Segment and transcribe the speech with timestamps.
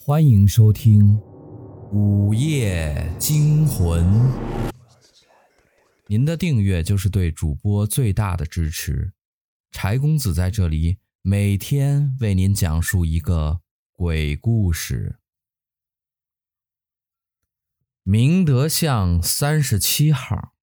[0.00, 1.16] 欢迎收听
[1.90, 4.02] 《午夜惊魂》。
[6.06, 9.12] 您的订阅就是对主播最大的支持。
[9.72, 13.60] 柴公子在这里每天为您讲述一个
[13.92, 15.18] 鬼故事。
[18.04, 20.54] 明德巷三十七号，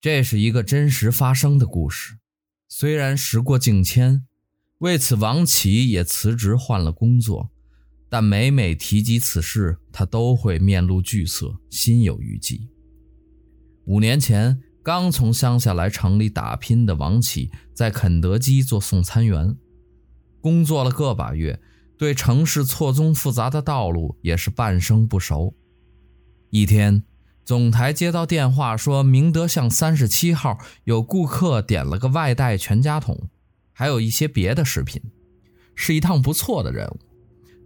[0.00, 2.18] 这是一个真实发生的故事。
[2.68, 4.26] 虽然时过境迁，
[4.78, 7.50] 为此王琦也辞职换了工作。
[8.08, 12.68] 但每每提及此事，他都会面露惧色，心有余悸。
[13.84, 19.56] 五年前，刚从乡下来城里打拼的王琦，在肯德基做送餐员，
[20.40, 21.60] 工作了个把月，
[21.98, 25.54] 对城市错综复杂的道路也是半生不熟。
[26.50, 27.02] 一天，
[27.44, 33.28] 总台接到电话说，明德巷三十七号有顾客点了个外带全家桶，
[33.72, 35.02] 还有一些别的食品，
[35.74, 36.98] 是一趟不错的任务。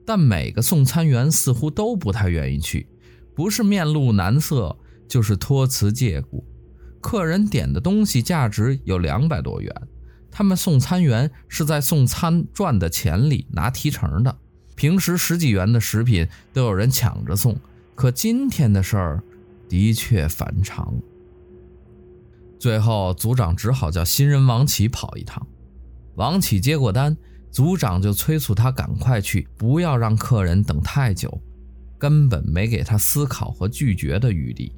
[0.04, 2.86] 但每个送餐员似乎都不太愿意去，
[3.34, 4.76] 不是面露难色，
[5.08, 6.44] 就是托辞借故。
[7.00, 9.74] 客人点的东西价值有两百多元，
[10.30, 14.36] 他们送餐员是在送餐赚的钱里拿提成的。
[14.74, 17.56] 平时十几元的食品都有人抢着送，
[17.94, 19.22] 可今天的事儿
[19.68, 20.94] 的确反常。
[22.58, 25.46] 最后，组长只好叫新人王琦跑一趟。
[26.14, 27.16] 王琦接过单。
[27.52, 31.40] 组长就催促他赶快去，不要让客人等太久，
[31.98, 34.72] 根本没给他思考和拒绝的余地。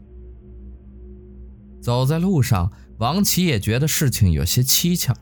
[1.80, 5.17] 走在路上，王琦也觉得事情有些蹊跷。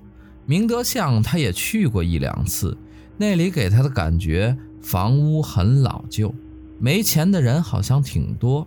[0.46, 2.76] 明德巷他也去过一两次，
[3.18, 6.34] 那里给他的感觉，房屋很老旧，
[6.80, 8.66] 没钱的人好像挺多，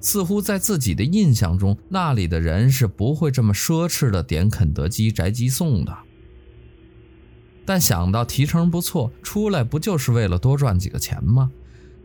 [0.00, 5.94] 似乎在自己的印象中，那里的人是不会这么奢侈的点肯德基宅急送的。
[7.64, 11.50] 但想到提成不错，出来不就是为了多赚几个钱吗？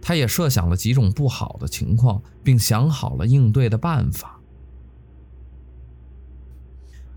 [0.01, 4.39] 他也设想了几种不好的情况，并想好了应对的办法。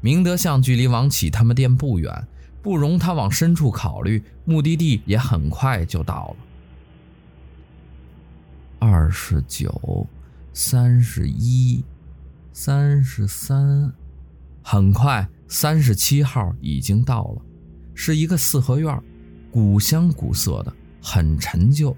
[0.00, 2.26] 明德巷距离王琦他们店不远，
[2.62, 6.36] 不容他往深处考虑，目的地也很快就到了。
[8.78, 10.06] 二十九、
[10.54, 11.84] 三十一、
[12.50, 13.92] 三十三，
[14.62, 17.42] 很快三十七号已经到了。
[18.02, 18.98] 是一个四合院，
[19.50, 20.72] 古香古色的，
[21.02, 21.94] 很陈旧，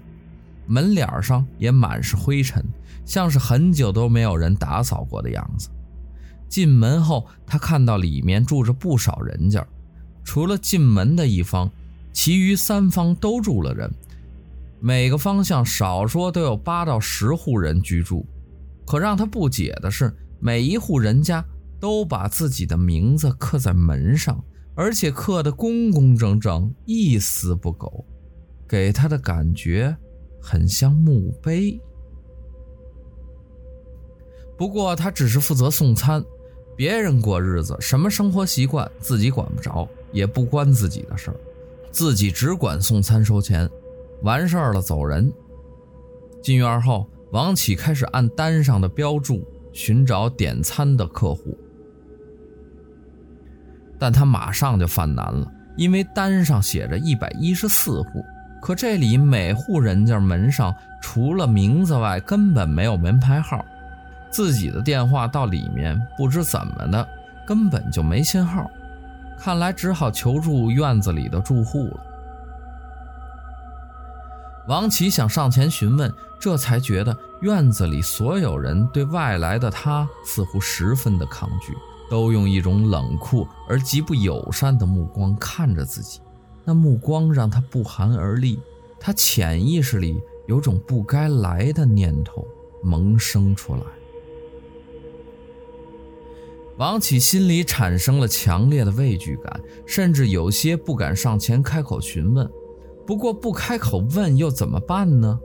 [0.67, 2.61] 门脸上也满是灰尘，
[3.05, 5.69] 像是很久都没有人打扫过的样子。
[6.49, 9.65] 进门后，他看到里面住着不少人家，
[10.25, 11.71] 除了进门的一方，
[12.11, 13.89] 其余三方都住了人，
[14.81, 18.25] 每个方向少说都有八到十户人居住。
[18.85, 21.41] 可让他不解的是，每一户人家
[21.79, 24.37] 都把自己的名字刻在门上。
[24.75, 28.05] 而且刻得工工整整，一丝不苟，
[28.67, 29.95] 给他的感觉
[30.41, 31.79] 很像墓碑。
[34.57, 36.23] 不过他只是负责送餐，
[36.75, 41.37] 别人过日子，什么生活习惯自己管不着，也不关自己的事儿，
[41.91, 43.69] 自己只管送餐收钱，
[44.21, 45.31] 完事儿了走人。
[46.41, 51.57] 进院后，王琦开始按单上的标注寻找点餐的客户。
[53.99, 55.45] 但他马上就犯难了，
[55.75, 58.25] 因为单上写着一百一十四户，
[58.61, 63.63] 可这里每户人家门上除了名字外，根本没有门牌号，
[64.29, 67.07] 自己的电话到里面不知怎么的，
[67.45, 68.69] 根本就没信号，
[69.39, 71.99] 看来只好求助院子里的住户了。
[74.67, 76.09] 王琦想上前询问，
[76.39, 81.73] 这才觉得院子里所有人对外来的他似乎十分的抗拒。
[82.09, 86.19] 都用一种冷酷而极不友善的目光看着自己，
[86.63, 88.59] 那目光让他不寒而栗。
[88.99, 92.47] 他潜意识里有种不该来的念头
[92.81, 93.81] 萌生出来。
[96.77, 102.49] 王琦心里产生了强烈的畏惧感，甚至有些不敢上前开口询问。
[103.05, 105.39] 不过不开口问又怎么办呢？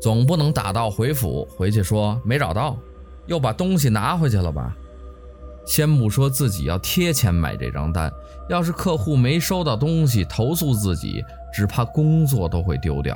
[0.00, 2.76] 总不能打道回府，回去说没找到，
[3.26, 4.76] 又把东西拿回去了吧？
[5.66, 8.10] 先不说自己要贴钱买这张单，
[8.48, 13.14] 要是客户没收到东西投诉自己，只怕工作都会丢掉。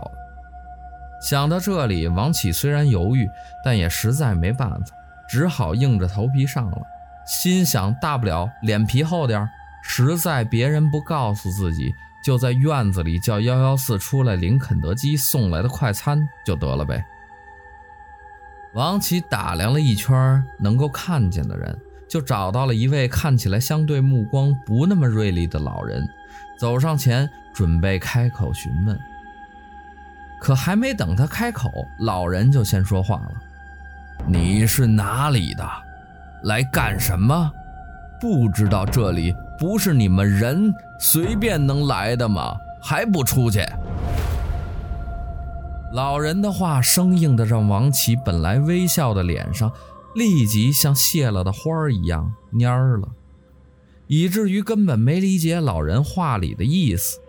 [1.22, 3.28] 想到这里，王琦虽然犹豫，
[3.64, 4.80] 但也实在没办法，
[5.28, 6.78] 只好硬着头皮上了。
[7.24, 9.48] 心想，大不了脸皮厚点，
[9.82, 11.92] 实在别人不告诉自己，
[12.24, 17.04] 就在院子里叫幺幺四出来领肯德基送来的快餐就得了呗。
[18.74, 21.78] 王琦打量了一圈能够看见的人。
[22.10, 26.04] 就找到了一位看起来相对目光不那么锐利的老人，
[26.58, 28.98] 走上前准备开口询问。
[30.40, 31.70] 可还没等他开口，
[32.00, 33.32] 老人就先说话了
[34.26, 35.64] ：“你是哪里的？
[36.42, 37.52] 来干什么？
[38.20, 42.56] 不知道这里不是你们人随便能来的吗？
[42.82, 43.64] 还不出去！”
[45.92, 49.70] 老人的话生硬的让王琦本来微笑的脸上
[50.14, 53.08] 立即像谢了的花儿一样蔫儿了，
[54.06, 57.20] 以至于根本没理解老人话里的意思。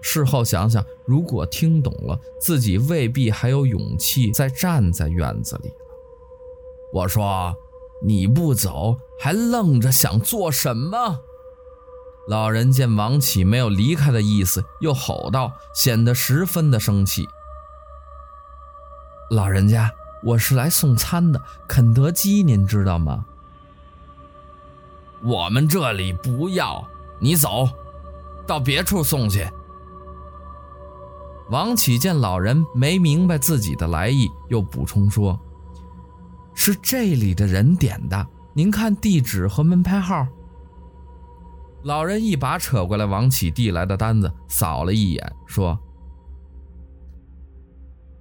[0.00, 5.74] 事后想想，如果听懂了，自己未必还有勇气再站在院子里了。
[6.92, 7.54] 我说
[8.04, 11.20] ：“你不走，还愣着想做什么？”
[12.28, 17.26] 老人见王启没有离开的意思，又吼道，显得十分的生气
[19.30, 19.92] ：“老人家，
[20.22, 23.24] 我是来送餐的，肯德基您知道吗？
[25.22, 26.86] 我们这里不要，
[27.18, 27.68] 你走，
[28.46, 29.48] 到别处送去。”
[31.50, 35.38] 王启见老人没明白自己的来意，又补充说
[36.54, 40.26] ：“是这里的人点的，您看地址和门牌号。”
[41.82, 45.78] 老人一把扯过来王启递来的单子，扫了一眼，说：“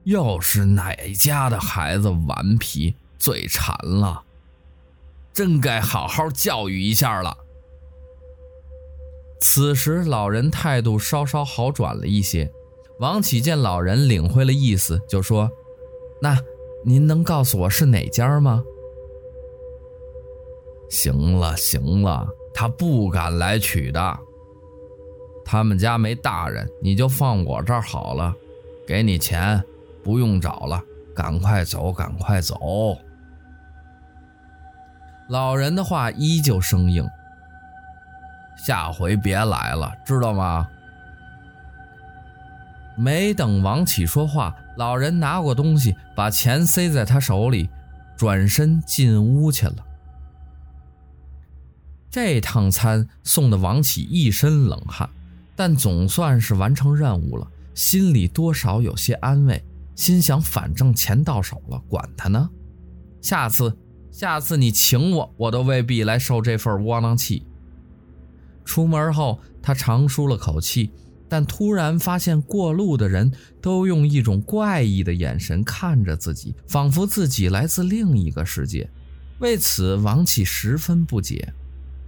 [0.04, 4.24] 又是哪家的孩子顽皮，嘴馋了，
[5.34, 7.38] 真该好好教育一下了。”
[9.40, 12.52] 此时，老人态度稍稍好转了一些。
[13.00, 15.50] 王启见老人领会了意思，就说
[16.22, 16.38] ：“那
[16.86, 18.64] 您能告诉我是哪家吗？”
[20.90, 24.20] 行了行了，他不敢来取的。
[25.44, 28.36] 他们家没大人，你就放我这儿好了。
[28.86, 29.64] 给你钱，
[30.04, 30.82] 不用找了，
[31.16, 32.98] 赶快走，赶快走。
[35.30, 37.08] 老人的话依旧生硬，
[38.58, 40.68] 下回别来了，知道吗？
[42.98, 47.70] 没等王启说话，老人拿过东西，把钱塞在他手里，
[48.18, 49.76] 转身进屋去了。
[52.10, 55.10] 这趟餐送的王启一身冷汗，
[55.56, 59.64] 但总算是完成任务了，心里多少有些安慰，
[60.02, 62.50] 心想：反正钱到手了，管他呢。
[63.22, 63.78] 下次，
[64.10, 67.46] 下次你请我，我都未必来受这份窝囊气。
[68.66, 70.90] 出门后，他长舒了口气。
[71.30, 73.32] 但突然发现，过路的人
[73.62, 78.90] 都用一种怪异的眼神看着自己，仿佛自己来自另一个世界。
[79.38, 81.54] 为此，王启十分不解。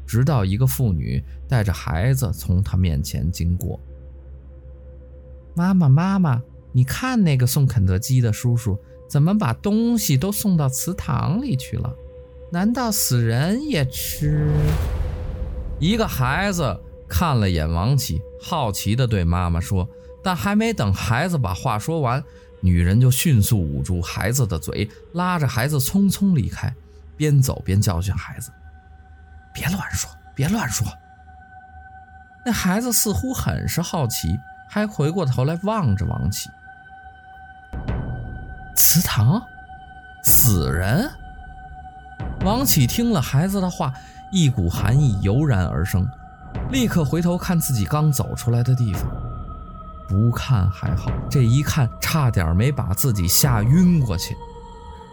[0.08, 3.80] 直到一个妇女带着孩子从他面前经过。
[5.56, 6.42] 妈妈，妈妈，
[6.74, 8.78] 你看那个送肯德基的叔叔，
[9.08, 11.96] 怎么把东西都送到祠堂里去了？
[12.52, 14.52] 难道死人也吃？
[15.80, 16.80] 一个孩子。
[17.06, 19.88] 看了眼王启，好奇地对妈妈说
[20.24, 22.24] ：“但还没等孩子把话说完，
[22.60, 26.74] 女人就迅速捂住孩子的嘴，拉着孩子匆匆离开，
[27.16, 28.52] 边走边教训孩子
[29.54, 30.88] ：‘别乱说，别乱说。’
[32.44, 34.36] 那孩子似乎很是好奇，
[34.68, 36.50] 还回过头来望着王启。
[38.94, 39.42] 祠堂，
[40.24, 41.10] 死人。
[42.46, 43.92] 王启听了孩子的话，
[44.32, 46.08] 一股寒意油然而生。
[46.70, 49.04] 立刻回头看自己刚走出来的地方，
[50.08, 54.38] 不看还好，这一看差点没把自己吓晕过去。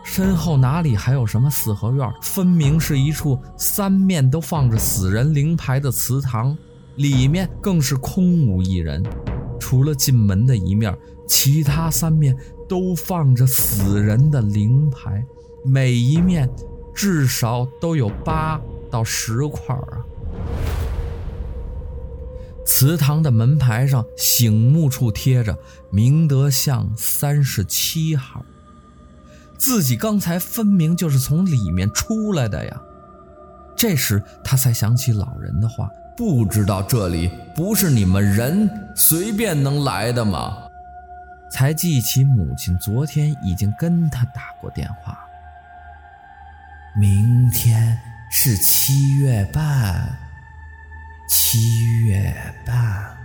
[0.05, 2.07] 身后哪里还有什么四合院？
[2.21, 6.55] 分明是一处三面都放着死人灵牌的祠堂，
[6.97, 9.03] 里面更是空无一人，
[9.59, 10.95] 除了进门的一面，
[11.27, 12.37] 其他三面
[12.71, 15.27] 都放着死人的灵牌，
[15.65, 16.49] 每一面
[16.95, 19.99] 至少都有八到十块啊。
[22.65, 25.59] 祠堂的门牌上醒目处贴着
[25.91, 28.45] “明德巷三十七号”，
[29.59, 32.81] 自己刚才分明就是从里面出来的呀。
[33.75, 40.57] 这时他才想起老人的话：“不知道这里不是你们人随便能来的吗？”
[41.51, 45.19] 才记起母亲昨天已经跟他打过电话。
[46.97, 47.99] 明天
[48.31, 50.17] 是七月半。
[51.33, 52.35] 七月
[52.67, 53.17] 半，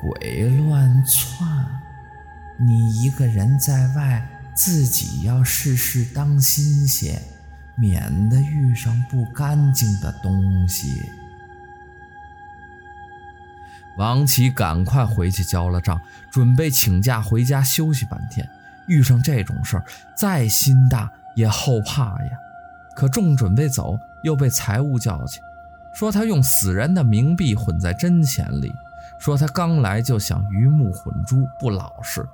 [0.00, 1.48] 鬼乱窜，
[2.56, 7.20] 你一个人在外，自己要事事当心些，
[7.76, 11.02] 免得遇上不干净的东西。
[13.98, 16.00] 王启赶快回去交了账，
[16.32, 18.48] 准备请假回家休息半天。
[18.86, 19.84] 遇上这种事儿，
[20.16, 22.30] 再心大也后怕呀。
[22.94, 25.40] 可正准备走，又被财务叫去。
[25.94, 28.72] 说他用死人的冥币混在真钱里，
[29.18, 32.24] 说他刚来就想鱼目混珠，不老实，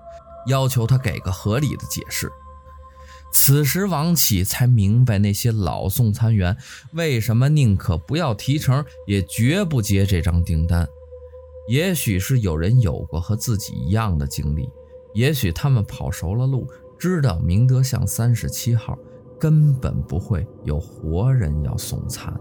[0.46, 2.28] 要求他给个合理的解释。
[3.32, 6.56] 此时王启才明白那些老送餐员
[6.92, 10.86] 为什么宁可不要提成，也绝不接这张订单。
[11.66, 14.68] 也许是有人有过和自己一样的经历，
[15.14, 16.66] 也许他们跑熟了路，
[16.98, 18.98] 知道明德巷三十七号
[19.38, 22.38] 根本不会有活人要送餐。